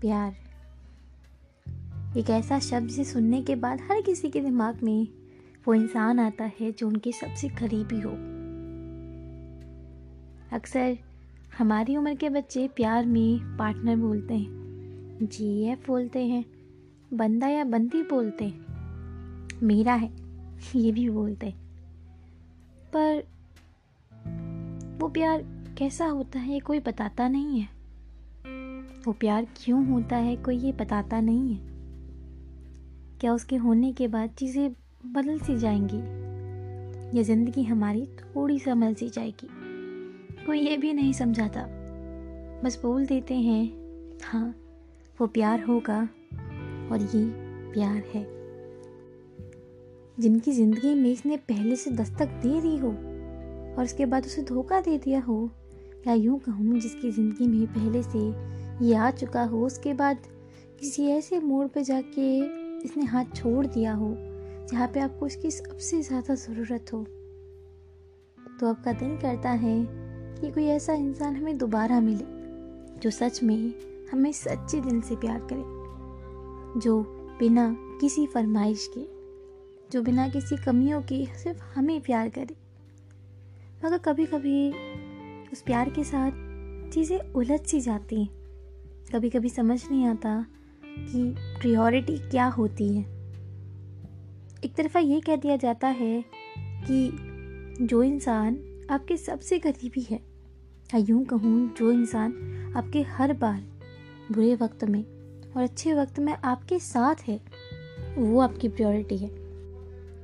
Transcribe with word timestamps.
प्यार। 0.00 0.36
एक 2.16 2.30
ऐसा 2.30 2.58
शब्द 2.58 2.88
जिसे 2.88 3.04
सुनने 3.04 3.42
के 3.42 3.54
बाद 3.54 3.80
हर 3.80 4.00
किसी 4.02 4.28
के 4.28 4.40
दिमाग 4.40 4.82
में 4.82 5.08
वो 5.66 5.74
इंसान 5.74 6.20
आता 6.20 6.50
है 6.60 6.72
जो 6.72 6.88
उनके 6.88 7.12
सबसे 7.12 7.48
करीबी 7.48 8.00
हो। 8.00 8.10
अक्सर 10.52 10.98
हमारी 11.58 11.96
उम्र 11.96 12.14
के 12.14 12.28
बच्चे 12.28 12.68
प्यार 12.68 13.06
में 13.06 13.56
पार्टनर 13.56 13.96
बोलते 13.96 14.34
हैं 14.34 14.58
जी 15.22 15.62
एफ़ 15.62 15.86
बोलते 15.86 16.26
हैं, 16.26 16.44
बंदा 17.14 17.48
या 17.48 17.64
बंदी 17.64 18.02
बोलते 18.02 18.44
हैं, 18.44 19.48
मेरा 19.62 19.94
है, 19.94 20.10
ये 20.76 20.92
भी 20.92 21.08
बोलते 21.10 21.46
हैं। 21.46 21.58
पर 22.96 23.26
वो 24.98 25.08
प्यार 25.08 25.42
कैसा 25.78 26.06
होता 26.06 26.38
है 26.38 26.52
ये 26.52 26.60
कोई 26.60 26.80
बताता 26.80 27.28
नहीं 27.28 27.60
है। 27.60 27.77
वो 29.06 29.12
प्यार 29.12 29.46
क्यों 29.56 29.84
होता 29.86 30.16
है 30.16 30.36
कोई 30.36 30.58
ये 30.58 30.72
बताता 30.72 31.20
नहीं 31.20 31.54
है। 31.54 31.60
क्या 33.20 33.32
उसके 33.32 33.56
होने 33.56 33.92
के 33.92 34.08
बाद 34.08 34.30
चीज़ें 34.30 34.70
बदल 35.06 35.38
सी 35.38 35.56
जाएँगी? 35.58 35.98
या 37.18 37.22
ज़िंदगी 37.22 37.62
हमारी 37.62 38.04
थोड़ी 38.06 38.58
समझ 38.58 38.96
सी 38.96 39.08
जाएगी? 39.08 39.48
कोई 40.46 40.60
ये 40.60 40.76
भी 40.76 40.92
नहीं 40.92 41.12
समझाता। 41.12 41.66
बस 42.64 42.78
बोल 42.82 43.06
देते 43.06 43.34
हैं 43.34 43.64
हाँ 44.24 44.54
वो 45.20 45.26
प्यार 45.26 45.62
होगा 45.62 46.00
और 46.92 47.08
ये 47.14 47.24
प्यार 47.72 48.02
है। 48.14 48.26
जिनकी 50.20 50.52
ज़िंदगी 50.52 50.94
में 50.94 51.10
इसने 51.10 51.36
पहले 51.36 51.76
से 51.76 51.90
दस्तक 51.90 52.28
दे 52.42 52.60
दी 52.60 52.76
हो 52.76 52.88
और 52.88 53.84
उसके 53.84 54.06
बाद 54.06 54.26
उसे 54.26 54.42
धोखा 54.42 54.80
दे 54.80 54.98
दिया 54.98 55.20
हो, 55.20 55.50
या 56.06 56.14
यूँ 56.14 56.38
कहूँ 56.38 56.78
जिसकी 56.78 57.10
ज़िंदगी 57.10 57.46
में 57.46 57.66
पहले 57.66 58.02
से 58.02 58.18
ये 58.82 58.94
आ 58.94 59.10
चुका 59.10 59.42
हो, 59.42 59.64
उसके 59.66 59.92
बाद 59.94 60.26
किसी 60.80 61.06
ऐसे 61.10 61.38
मोड़ 61.40 61.66
पे 61.66 61.82
जाके 61.84 62.26
इसने 62.84 63.04
हाथ 63.04 63.34
छोड़ 63.36 63.66
दिया 63.66 63.92
हो, 63.94 64.14
जहाँ 64.70 64.88
पे 64.88 65.00
आपको 65.00 65.26
उसकी 65.26 65.50
सबसे 65.50 66.00
ज़्यादा 66.02 66.34
ज़रूरत 66.34 66.92
हो। 66.92 67.02
तो 68.60 68.68
आपका 68.68 68.92
दिल 68.92 69.16
करता 69.16 69.50
है 69.50 69.76
कि 70.40 70.50
कोई 70.50 70.64
ऐसा 70.66 70.92
इंसान 70.92 71.36
हमें 71.36 71.58
दोबारा 71.58 72.00
मिले, 72.00 72.24
जो 73.00 73.10
सच 73.10 73.42
में 73.42 73.72
हमें 74.12 74.32
सच्चे 74.32 74.80
दिल 74.80 75.00
से 75.00 75.16
प्यार 75.16 75.40
करे, 75.52 76.80
जो 76.80 77.00
बिना 77.38 77.68
किसी 78.00 78.26
फरमाइश 78.26 78.88
के, 78.96 79.06
जो 79.90 80.02
बिना 80.02 80.28
किसी 80.28 80.56
कमियों 80.56 81.02
के 81.02 81.24
सिर्फ़ 81.34 81.62
हमें 81.74 82.00
प्यार 82.00 82.28
करे। 82.28 82.56
मगर 83.84 83.98
कभी 83.98 84.26
कभी 84.26 84.70
उस 85.52 85.62
प्यार 85.62 85.90
के 85.90 86.04
साथ 86.04 86.90
चीज़ें 86.92 87.18
उलझ 87.32 87.60
सी 87.60 87.80
जाती 87.80 88.24
हैं। 88.24 88.37
कभी 89.12 89.30
कभी 89.30 89.48
समझ 89.48 89.80
नहीं 89.90 90.06
आता 90.06 90.46
कि 90.84 91.34
प्रियोरिटी 91.60 92.16
क्या 92.20 92.46
होती 92.46 92.88
है। 92.88 93.02
एक 94.64 94.74
तरफा 94.76 94.98
ये 94.98 95.20
कह 95.20 95.36
दिया 95.36 95.56
जाता 95.56 95.88
है 95.88 96.24
कि 96.58 97.10
जो 97.80 98.02
इंसान 98.02 98.58
आपके 98.90 99.16
सबसे 99.16 99.58
करीबी 99.58 100.00
है, 100.00 100.20
या 100.94 101.04
यूँ 101.08 101.24
कहूँ, 101.24 101.74
जो 101.74 101.90
इंसान 101.92 102.32
आपके 102.76 103.02
हर 103.02 103.32
बार 103.32 103.60
बुरे 104.32 104.54
वक्त 104.54 104.84
में 104.84 105.02
और 105.56 105.62
अच्छे 105.62 105.94
वक्त 105.94 106.18
में 106.18 106.32
आपके 106.34 106.78
साथ 106.78 107.28
है, 107.28 107.40
वो 108.18 108.40
आपकी 108.40 108.68
प्रायोरिटी 108.68 109.16
है। 109.16 109.30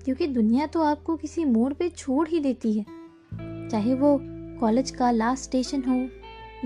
क्योंकि 0.04 0.26
दुनिया 0.26 0.66
तो 0.66 0.82
आपको 0.82 1.16
किसी 1.16 1.44
मोड़ 1.44 1.72
पे 1.72 1.88
छोड़ 1.88 2.28
ही 2.28 2.40
देती 2.40 2.72
है, 2.72 2.84
चाहे 3.68 3.94
वो 3.94 4.18
कॉलेज 4.60 4.90
का 4.90 5.10
लास्ट 5.10 5.44
स्टेशन 5.44 5.82
हो 5.82 6.08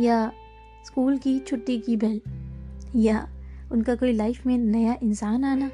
या 0.03 0.33
स्कूल 0.87 1.19
की 1.19 1.39
छुट्टी 1.39 1.79
की 1.79 1.97
बेल 1.97 2.21
या 2.97 3.29
उनका 3.73 3.95
कोई 3.95 4.13
लाइफ 4.13 4.47
में 4.47 4.59
नया 4.59 4.97
इंसान 5.03 5.45
आना। 5.45 5.71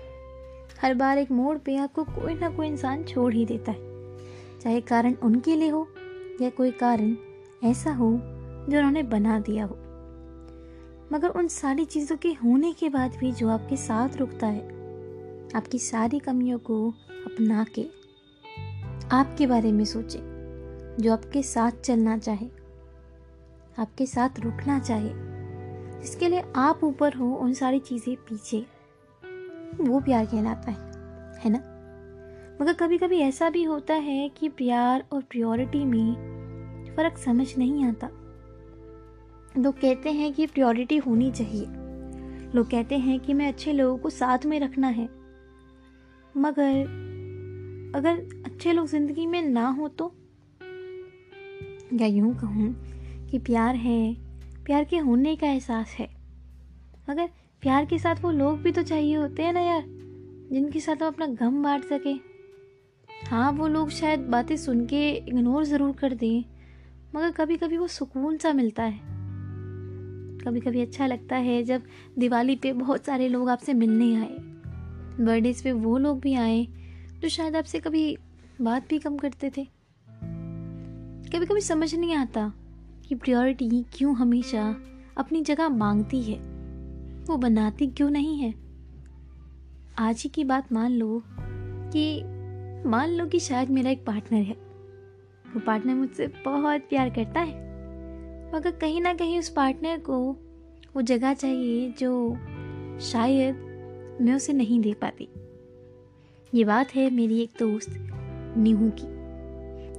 हर 0.83 0.95
बार 0.95 1.19
एक 1.19 1.31
मोड़ 1.31 1.59
पे 1.59 1.77
आपको 1.77 2.05
कोई 2.05 2.35
ना 2.35 2.51
कोई 2.51 2.67
इंसान 2.67 3.05
छोड़ 3.05 3.35
ही 3.35 3.47
देता 3.47 3.73
है। 3.73 3.95
चाहे 4.61 4.81
कारण 4.81 5.15
उनके 5.15 5.57
लिए 5.57 5.69
हो 5.69 5.89
या 6.43 6.51
कोई 6.51 6.71
कारण 6.71 7.17
ऐसा 7.65 7.93
हो 7.93 8.11
जो 8.69 8.79
उन्होंने 8.79 9.03
बना 9.03 9.39
दिया 9.39 9.65
हो। 9.65 9.79
मगर 11.13 11.29
उन 11.29 11.49
सारी 11.49 11.85
चीज़ों 11.85 12.17
के 12.17 12.33
होने 12.33 12.73
के 12.73 12.89
बाद 12.89 13.17
भी 13.17 13.33
जो 13.33 13.49
आपके 13.49 13.77
साथ 13.77 14.17
रुकता 14.17 14.47
है, 14.47 14.69
आपकी 15.57 15.79
सारी 15.79 16.19
कमियों 16.19 16.59
को 16.59 16.91
अपना 17.27 17.65
के, 17.65 17.87
आपके 19.13 19.47
बारे 19.47 19.73
में 19.73 19.85
सोचे, 19.85 20.19
जो 21.03 21.13
आपके 21.13 21.43
साथ 21.43 21.71
चलना 21.71 22.19
चाहे। 22.19 22.64
आपके 23.79 24.07
साथ 24.07 24.41
रुकना 24.41 24.79
चाहे। 24.79 25.11
जिसके 26.01 26.29
लिए 26.29 26.43
आप 26.57 26.85
ऊपर 26.85 27.15
हो, 27.15 27.35
उन 27.35 27.55
सारी 27.55 27.79
चीज़ें 27.79 28.17
पीछे, 28.17 28.67
वो 29.81 30.01
प्यार 30.01 30.27
कहलाता 30.27 30.71
है 30.71 30.93
है 31.39 31.51
ना? 31.51 31.59
मगर 32.63 32.73
कभी 32.73 32.99
कभी 32.99 33.19
ऐसा 33.19 33.51
भी 33.51 33.63
होता 33.63 33.95
है 33.95 34.29
कि 34.29 34.49
प्यार 34.49 35.05
और 35.13 35.23
प्योरिटी 35.23 35.85
में 35.85 36.15
फ़र्क 36.97 37.19
समझ 37.19 37.59
नहीं 37.59 37.85
आता। 37.85 38.07
लोग 39.59 39.81
कहते 39.81 40.13
हैं 40.13 40.33
कि 40.33 40.47
प्योरिटी 40.47 40.97
होनी 40.97 41.31
चाहिए। 41.33 41.67
लोग 42.55 42.71
कहते 42.71 42.99
हैं 42.99 43.21
कि 43.21 43.35
मैं 43.35 43.49
अच्छे 43.49 43.73
लोगों 43.73 43.99
को 43.99 44.11
साथ 44.11 44.39
में 44.47 44.61
रखना 44.61 44.89
है। 44.89 45.09
मगर 46.37 47.05
अगर 47.97 48.43
अच्छे 48.45 48.73
लोग 48.73 48.87
ज़िंदगी 48.87 49.27
में 49.27 49.43
ना 49.43 49.69
हो 49.69 49.89
तो? 49.89 50.15
या 51.93 52.07
यूँ 52.07 52.35
कहूँ 52.35 52.77
कि 53.35 53.39
प्यार 53.39 53.75
है, 53.75 54.15
प्यार 54.65 54.85
के 54.85 54.99
होने 54.99 55.37
का 55.37 55.47
एहसास 55.47 55.91
है। 55.91 56.07
मगर 57.11 57.29
प्यार 57.63 57.85
के 57.85 57.99
साथ 57.99 58.17
वो 58.23 58.31
लोग 58.31 58.61
भी 58.63 58.73
तो 58.73 58.83
चाहिए 58.83 59.17
होते 59.17 59.43
हैं 59.43 59.53
ना 59.53 59.61
यार, 59.61 59.83
जिनके 60.53 60.81
साथ 60.81 61.03
हम 61.03 61.09
अपना 61.09 61.27
गम 61.27 61.63
बांट 61.63 61.85
सके। 61.85 62.13
हाँ 63.29 63.51
वो 63.53 63.69
लोग 63.69 63.91
शायद 63.91 64.21
बातें 64.21 64.57
सुन 64.57 64.87
के 64.87 65.11
इग्नोर 65.11 65.65
ज़रूर 65.65 65.93
कर 65.93 66.15
दें, 66.15 66.45
मगर 67.17 67.31
कभी 67.31 67.57
कभी 67.57 67.77
वो 67.77 67.89
सुकून 67.89 68.39
सा 68.39 68.53
मिलता 68.53 68.83
है। 68.83 68.99
कभी 70.45 70.61
कभी 70.61 70.81
अच्छा 70.81 71.07
लगता 71.07 71.37
है 71.37 71.63
जब 71.63 71.83
दिवाली 72.19 72.57
पे 72.57 72.73
बहुत 72.73 73.05
सारे 73.05 73.29
लोग 73.29 73.49
आपसे 73.49 73.75
मिलने 73.75 74.15
आए 74.17 74.37
बर्थडेज 75.21 75.63
पे 75.63 75.73
वो 75.73 75.99
लोग 75.99 76.21
भी 76.21 76.35
आए, 76.35 76.67
जो 77.21 77.29
शायद 77.29 77.57
आपसे 77.57 77.81
कभी 77.81 78.17
बात 78.61 78.89
भी 78.89 78.99
कम 78.99 79.17
करते 79.17 79.51
थे। 79.57 79.69
कभी 81.31 81.47
कभी 81.47 81.61
समझ 81.61 81.95
नहीं 81.95 82.15
आता 82.15 82.53
कि 83.09 83.15
प्रियोरिटी 83.15 83.85
क्यों 83.93 84.17
हमेशा 84.17 84.77
अपनी 85.17 85.43
जगह 85.43 85.69
मांगती 85.69 86.23
है? 86.23 86.39
वो 87.25 87.37
बनाती 87.37 87.87
क्यों 87.87 88.11
नहीं 88.11 88.39
है? 88.39 88.55
आज 89.99 90.23
ही 90.23 90.31
की 90.31 90.45
बात 90.45 90.73
मान 90.73 90.91
लो 90.91 91.23
कि, 91.97 92.23
मान 92.89 93.11
लो 93.11 93.27
कि 93.27 93.39
शायद 93.39 93.71
मेरा 93.71 93.91
एक 93.91 94.07
पार्टनर 94.07 94.43
है। 94.43 94.55
वो 95.55 95.61
पार्टनर 95.61 95.95
मुझसे 95.95 96.27
बहुत 96.27 96.81
प्यार 96.81 97.11
करता 97.11 97.41
है। 97.41 97.65
मगर 98.55 98.71
कहीं 98.71 99.01
ना 99.01 99.15
कहीं 99.15 99.39
उस 99.39 99.49
पार्टनर 99.49 99.99
को 99.99 100.37
वो 100.97 101.03
जगह 101.03 101.35
चाहिए 101.35 101.95
जो 101.99 102.37
शायद 103.01 103.55
मैं 104.21 104.35
उसे 104.35 104.53
नहीं 104.53 104.81
दे 104.81 104.95
पाती। 104.95 105.29
ये 106.55 106.65
बात 106.65 106.95
है 106.95 107.11
मेरी 107.11 107.41
एक 107.41 107.51
दोस्त 107.59 107.95
नीहू 108.57 108.91
की। 108.91 109.24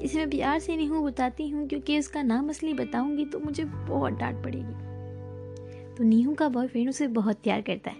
इसे 0.05 0.17
मैं 0.17 0.29
प्यार 0.29 0.59
से 0.59 0.75
नीहू 0.77 1.01
बताती 1.01 1.49
हूँ, 1.49 1.67
क्योंकि 1.67 1.99
उसका 1.99 2.21
नाम 2.21 2.49
असली 2.49 2.73
बताऊँगी 2.73 3.25
तो 3.25 3.39
मुझे 3.39 3.65
बहुत 3.65 4.13
डांट 4.13 4.43
पड़ेगी। 4.43 5.95
तो 5.95 6.03
नीहू 6.03 6.33
का 6.33 6.49
बॉयफ्रेंड 6.49 6.89
उसे 6.89 7.07
बहुत 7.07 7.35
प्यार 7.35 7.61
करता 7.61 7.91
है। 7.91 7.97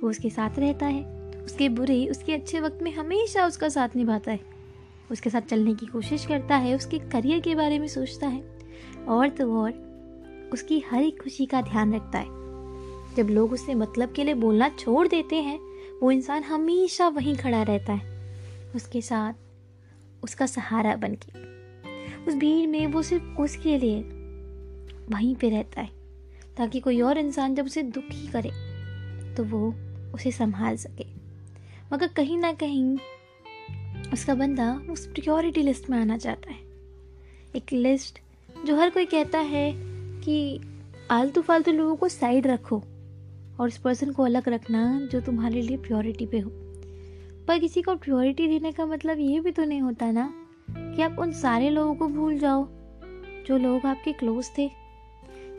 वो 0.00 0.10
उसके 0.10 0.30
साथ 0.30 0.58
रहता 0.58 0.86
है, 0.86 1.04
उसके 1.44 1.68
बुरे, 1.68 2.06
उसके 2.06 2.32
अच्छे 2.32 2.60
वक्त 2.60 2.82
में 2.82 2.92
हमेशा 2.92 3.46
उसका 3.46 3.68
साथ 3.68 3.88
निभाता 3.96 4.32
है। 4.32 4.40
उसके 5.10 5.30
साथ 5.30 5.40
चलने 5.40 5.74
की 5.74 5.86
कोशिश 5.86 6.26
करता 6.26 6.56
है, 6.56 6.74
उसके 6.74 6.98
करियर 6.98 7.40
के 7.40 7.54
बारे 7.54 7.78
में 7.78 7.88
सोचता 7.88 8.26
है, 8.26 8.42
और 9.08 9.28
तो 9.28 9.62
और, 9.62 9.72
उसकी 10.52 10.84
हर 10.90 11.02
एक 11.02 11.22
खुशी 11.22 11.46
का 11.46 11.62
ध्यान 11.62 11.94
रखता 11.94 12.18
है। 12.18 12.38
जब 13.16 13.30
लोग 13.30 13.52
उससे 13.52 13.74
मतलब 13.74 14.12
के 14.12 14.24
लिए 14.24 14.34
बोलना 14.34 14.68
छोड़ 14.68 15.08
देते 15.08 15.36
हैं, 15.36 15.58
वो 16.02 16.10
इंसान 16.10 16.42
हमेशा 16.42 17.08
वहीं 17.08 17.36
खड़ा 17.36 17.62
रहता 17.62 17.92
है। 17.92 18.18
उसके 18.74 19.00
साथ 19.00 19.49
उसका 20.22 20.46
सहारा 20.46 20.94
बन 20.96 21.14
के 21.14 21.38
उस 22.26 22.34
भीड़ 22.34 22.68
में 22.68 22.86
वो 22.86 23.02
सिर्फ़ 23.02 23.40
उसके 23.42 23.78
लिए 23.78 24.00
वहीं 25.10 25.34
पे 25.36 25.48
रहता 25.50 25.80
है, 25.80 25.90
ताकि 26.56 26.80
कोई 26.80 27.00
और 27.00 27.18
इंसान 27.18 27.54
जब 27.54 27.64
उसे 27.64 27.82
दुखी 27.82 28.26
करे 28.28 28.50
तो 29.34 29.44
वो 29.44 29.74
उसे 30.14 30.30
संभाल 30.30 30.76
सके। 30.76 31.06
मगर 31.92 32.06
कहीं 32.06 32.38
ना 32.38 32.52
कहीं 32.52 32.96
उसका 34.12 34.34
बंदा 34.34 34.72
उस 34.90 35.06
प्रियोरिटी 35.06 35.62
लिस्ट 35.62 35.90
में 35.90 35.98
आना 35.98 36.16
चाहता 36.18 36.50
है। 36.50 36.58
एक 37.56 37.72
लिस्ट 37.72 38.20
जो 38.66 38.76
हर 38.76 38.90
कोई 38.90 39.06
कहता 39.06 39.38
है 39.38 39.72
कि 40.20 40.60
आलतू 41.10 41.42
फालतू 41.42 41.72
लोगों 41.72 41.96
को 41.96 42.08
साइड 42.08 42.46
रखो 42.46 42.82
और 43.60 43.66
उस 43.66 43.76
पर्सन 43.78 44.12
को 44.12 44.22
अलग 44.22 44.48
रखना 44.48 45.08
जो 45.12 45.20
तुम्हारे 45.20 45.62
लिए 45.62 45.76
प्योरिटी 45.76 46.26
पे 46.26 46.38
हो। 46.38 46.50
पर 47.48 47.58
किसी 47.58 47.82
को 47.82 47.94
प्योरिटी 47.94 48.46
देने 48.48 48.72
का 48.72 48.86
मतलब 48.86 49.18
ये 49.18 49.40
भी 49.40 49.50
तो 49.50 49.64
नहीं 49.64 49.80
होता 49.80 50.10
ना 50.10 50.32
कि 50.70 51.02
आप 51.02 51.16
उन 51.18 51.32
सारे 51.32 51.70
लोगों 51.70 51.94
को 51.94 52.08
भूल 52.08 52.38
जाओ, 52.38 52.66
जो 53.46 53.56
लोग 53.56 53.86
आपके 53.86 54.12
क्लोज 54.12 54.50
थे। 54.58 54.70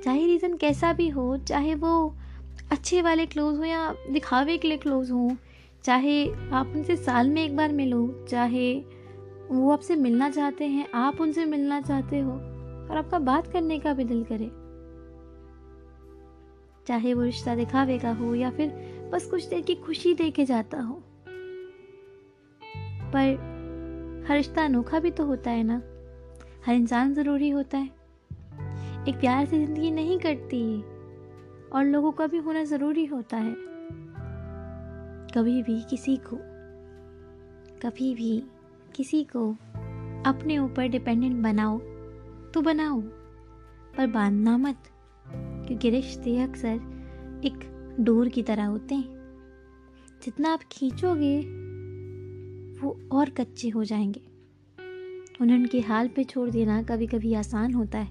चाहे 0.04 0.26
रीज़न 0.26 0.58
कैसा 0.58 0.94
भी 0.94 1.10
हो, 1.10 1.38
चाहे 1.38 1.76
वो 1.76 2.16
अच्छे 2.72 3.02
वाले 3.02 3.26
क्लोज 3.26 3.58
हो 3.58 3.64
या 3.64 3.96
दिखावे 4.12 4.58
के 4.58 4.68
लिए 4.68 4.78
क्लोज 4.78 5.12
हो, 5.12 5.32
चाहे 5.84 6.24
आप 6.52 6.74
उनसे 6.76 6.96
साल 6.96 7.30
में 7.30 7.44
एक 7.44 7.58
बार 7.58 7.72
मिलो, 7.72 8.26
चाहे 8.30 8.74
वो 9.52 9.72
आपसे 9.72 9.96
मिलना 9.96 10.30
चाहते 10.30 10.66
हैं, 10.66 10.88
आप 10.94 11.22
उनसे 11.22 11.46
मिलना 11.46 11.82
चाहते 11.82 12.20
हो 12.20 12.32
और 12.32 12.98
आपका 12.98 13.20
बात 13.20 13.48
करने 13.48 13.80
का 13.80 13.94
भी 13.94 14.04
दिल 14.04 14.24
करे। 14.24 14.52
चाहे 16.88 17.14
वो 17.14 17.22
रिश्ता 17.22 17.56
दिखावे 17.56 18.00
का 18.00 18.12
हो 18.12 18.36
या 18.36 18.50
फिर 18.50 18.70
बस 19.14 19.26
कुछ 19.26 19.46
देर 19.46 19.62
की 19.62 19.76
खुशी 19.76 20.14
दे 20.14 20.30
के 20.32 20.46
जाता 20.46 20.80
हो। 20.80 21.02
पर 23.16 24.26
हर 24.28 24.36
रिश्ता 24.38 24.66
अनोखा 24.66 25.00
भी 25.00 25.12
तो 25.12 25.26
होता 25.26 25.52
है 25.52 25.64
ना? 25.64 25.82
हर 26.66 26.74
इंसान 26.74 27.14
ज़रूरी 27.14 27.50
होता 27.50 27.78
है। 27.78 27.90
एक 29.08 29.16
प्यार 29.20 29.46
से 29.46 29.66
ज़िंदगी 29.66 29.92
नहीं 29.92 30.20
कटती 30.20 30.82
और 31.70 31.86
लोगों 31.86 32.12
का 32.12 32.28
भी 32.28 32.38
होना 32.38 32.64
ज़रूरी 32.64 33.06
होता 33.06 33.38
है। 33.38 33.56
कभी 35.36 35.62
भी 35.64 35.82
किसी 35.82 36.16
को, 36.18 36.38
कभी 37.82 38.14
भी 38.16 38.44
किसी 38.96 39.24
को 39.24 39.52
अपने 40.26 40.58
ऊपर 40.58 40.88
डिपेंडेंट 40.88 41.42
बनाओ 41.44 41.80
तो 42.54 42.62
बनाओ, 42.62 43.02
पर 43.98 44.08
बांधना 44.08 44.58
मत, 44.58 44.78
क्योंकि 45.26 45.90
रिश्ते 45.90 46.38
अक्सर 46.40 47.42
एक 47.46 47.96
डोर 48.00 48.30
की 48.30 48.44
तरह 48.44 48.66
होते 48.66 48.96
हैं। 48.96 49.20
जितना 50.24 50.54
आप 50.54 50.60
खींचोगे 50.72 51.42
वो 52.84 52.98
और 53.12 53.30
कच्चे 53.30 53.70
हो 53.70 53.84
जाएँगे। 53.84 54.22
उन्हें 55.42 55.58
उनके 55.58 55.80
हाल 55.80 56.08
पे 56.08 56.24
छोड़ 56.24 56.50
देना 56.50 56.82
कभी 56.84 57.08
कभी 57.08 57.34
आसान 57.34 57.74
होता 57.74 57.98
है, 57.98 58.10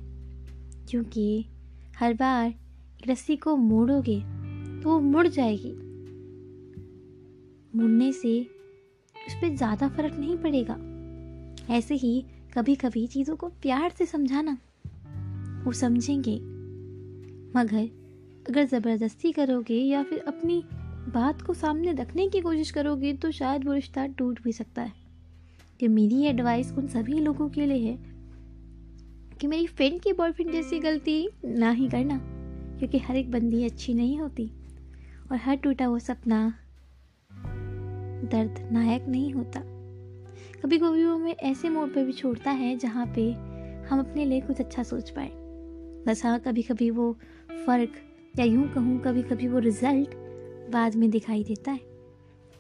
क्योंकि 0.89 1.45
हर 1.99 2.15
बार 2.15 2.55
रस्सी 3.09 3.37
को 3.37 3.57
मोड़ोगे 3.57 4.19
तो 4.83 4.91
वो 4.91 4.99
मुड़ 5.01 5.27
जाएगी। 5.27 5.73
मुड़ने 7.75 8.13
से 8.13 8.41
उस 9.17 9.35
पर 9.35 9.55
ज़्यादा 9.57 9.89
फ़र्क 9.89 10.15
नहीं 10.15 10.37
पड़ेगा। 10.37 10.77
ऐसे 11.75 11.95
ही 11.95 12.25
कभी 12.55 12.75
कभी 12.75 13.07
चीज़ों 13.07 13.37
को 13.37 13.49
प्यार 13.63 13.93
से 13.99 14.07
समझाना, 14.07 14.57
वो 15.65 15.73
समझेंगे। 15.73 16.37
मगर 17.57 17.89
अगर 18.49 18.65
ज़बरदस्ती 18.65 19.33
करोगे 19.33 19.75
या 19.75 20.03
फिर 20.03 20.19
अपनी 20.19 20.63
बात 21.09 21.43
को 21.43 21.55
सामने 21.55 21.93
रखने 21.93 22.29
की 22.29 22.41
कोशिश 22.41 22.71
करोगे 22.71 23.13
तो 23.13 23.31
शायद 23.31 23.65
वो 23.65 23.73
रिश्ता 23.73 24.07
टूट 24.07 24.43
भी 24.43 24.53
सकता 24.53 24.83
है। 24.83 24.93
कि 25.81 25.89
मेरी 25.89 26.23
एडवाइस 26.23 26.73
उन 26.73 26.89
सभी 26.89 27.19
लोगों 27.21 27.49
के 27.49 27.67
लिए 27.67 27.91
है 27.91 27.99
कि 29.41 29.47
मेरी 29.47 29.67
फ्रेंड 29.67 30.01
की 30.01 30.13
बॉयफ्रेंड 30.13 30.53
जैसी 30.53 30.79
गलती 30.79 31.29
ना 31.45 31.71
ही 31.71 31.89
करना, 31.89 32.19
क्योंकि 32.79 32.99
हर 32.99 33.17
एक 33.17 33.31
बंदी 33.31 33.65
अच्छी 33.65 33.95
नहीं 33.95 34.19
होती 34.21 34.51
और 35.33 35.37
हर 35.37 35.57
टूटा 35.57 35.85
हुआ 35.85 35.99
सपना 35.99 36.55
दर्द 38.25 38.69
नायक 38.73 39.09
नहीं 39.09 39.33
होता। 39.33 39.61
कभी 40.63 40.79
कभी 40.79 41.05
वो 41.05 41.15
हमें 41.15 41.35
ऐसे 41.35 41.69
मोड़ 41.69 41.89
पर 41.89 42.05
भी 42.05 42.13
छोड़ता 42.13 42.51
है 42.51 42.77
जहाँ 42.79 43.07
पे 43.07 43.31
हम 43.91 44.01
अपने 44.01 44.25
लिए 44.25 44.41
कुछ 44.41 44.61
अच्छा 44.61 44.83
सोच 44.83 45.11
पाए। 45.11 45.31
बस 46.07 46.25
हाँ 46.25 46.39
कभी 46.41 46.63
कभी 46.63 46.91
वो 46.91 47.13
फ़र्क 47.67 47.93
या 48.39 48.45
यूँ 48.45 48.69
कहूँ 48.69 49.01
कभी 49.01 49.23
कभी 49.23 49.49
वो 49.49 49.59
रिज़ल्ट 49.59 50.15
बाद 50.71 50.95
में 50.95 51.11
दिखाई 51.11 51.45
देता 51.45 51.71
है। 51.71 51.81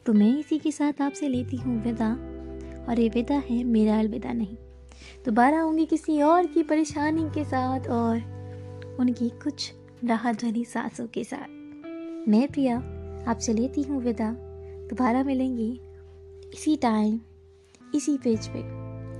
तो 0.06 0.12
मैं 0.12 0.38
इसी 0.38 0.58
के 0.58 0.70
साथ 0.72 1.00
आपसे 1.02 1.28
लेती 1.28 1.56
हूँ 1.56 1.82
विदा। 1.82 2.12
और 2.88 3.00
ये 3.00 3.08
विदा 3.08 3.42
है, 3.50 3.62
मेरा 3.64 3.98
अलविदा 3.98 4.32
नहीं। 4.32 4.56
दोबारा 5.24 5.60
आऊँगी 5.60 5.86
किसी 5.86 6.20
और 6.22 6.46
की 6.46 6.62
परेशानी 6.62 7.28
के 7.30 7.44
साथ 7.44 7.88
और 7.88 8.96
उनकी 9.00 9.28
कुछ 9.28 9.72
राहत 10.04 10.44
भरी 10.44 10.64
सांसों 10.64 11.06
के 11.06 11.24
साथ। 11.24 11.48
मैं 12.28 12.46
प्रिया, 12.48 12.76
आपसे 13.28 13.52
लेती 13.52 13.82
हूँ 13.82 14.02
विदा। 14.02 14.30
दोबारा 14.90 15.22
मिलेंगे 15.22 15.70
इसी 16.54 16.76
टाइम 16.76 17.20
इसी 17.94 18.16
पेज 18.18 18.48
पे। 18.48 18.60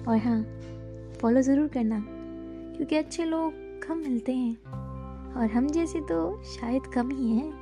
और 0.05 0.17
हाँ 0.17 0.43
फॉलो 1.21 1.41
ज़रूर 1.41 1.69
करना, 1.69 2.05
क्योंकि 2.77 2.97
अच्छे 2.97 3.25
लोग 3.25 3.53
कम 3.83 3.99
मिलते 3.99 4.33
हैं। 4.33 4.57
और 5.35 5.51
हम 5.51 5.67
जैसे 5.67 6.01
तो 6.01 6.43
शायद 6.45 6.87
कम 6.87 7.11
ही 7.11 7.31
हैं। 7.31 7.60